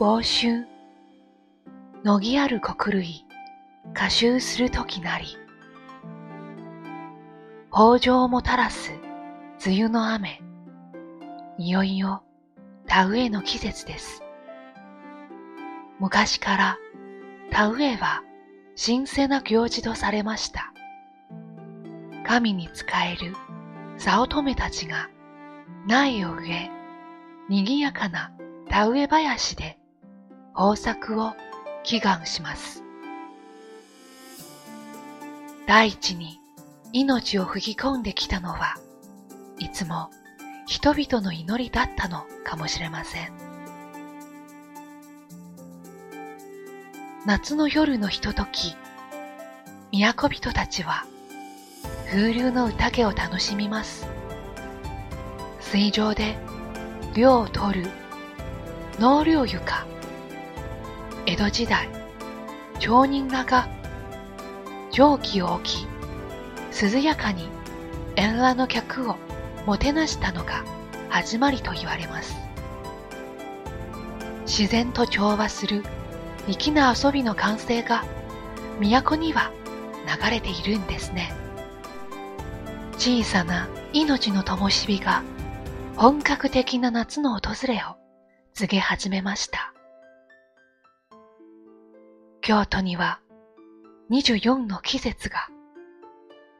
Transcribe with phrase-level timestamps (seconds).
[0.00, 0.68] 傍春、
[2.04, 3.26] 乃木ある国類、
[3.90, 5.26] 歌集するときなり。
[7.72, 8.92] 豊穣をもたらす
[9.66, 10.40] 梅雨の雨。
[11.58, 12.22] いよいよ
[12.86, 14.22] 田植えの季節です。
[15.98, 16.78] 昔から
[17.50, 18.22] 田植えは
[18.80, 20.72] 神聖な行事とされました。
[22.24, 23.34] 神に仕える
[23.96, 25.10] 早乙女たちが
[25.88, 26.70] 苗を植え、
[27.48, 28.30] 賑やかな
[28.70, 29.77] 田植え林で
[30.58, 31.34] 豊作を
[31.84, 32.82] 祈願します。
[35.68, 36.40] 大地に
[36.92, 38.76] 命を吹き込んできたのは
[39.58, 40.10] いつも
[40.66, 43.32] 人々の祈りだったのかもしれません。
[47.24, 48.74] 夏の夜のひととき、
[49.92, 51.04] 都人たちは
[52.10, 54.08] 風流の宴を楽しみます。
[55.60, 56.36] 水上で
[57.14, 57.90] 漁を取る
[58.98, 59.97] 納涼床。
[61.28, 61.90] 江戸時代、
[62.78, 63.68] 町人らが
[64.90, 65.86] 蒸気を置き、
[66.82, 67.50] 涼やかに
[68.16, 69.16] 縁羅の客を
[69.66, 70.64] もてなしたのが
[71.10, 72.34] 始まりと言われます。
[74.46, 75.84] 自然と調和する
[76.46, 78.06] 粋な遊びの完成が
[78.80, 79.52] 都には
[80.06, 81.30] 流れているんですね。
[82.96, 85.22] 小さな命の灯火が
[85.94, 87.98] 本格的な夏の訪れを
[88.54, 89.67] 告げ始めました。
[92.48, 93.20] 京都には
[94.10, 95.48] 24の季節が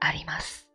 [0.00, 0.65] あります。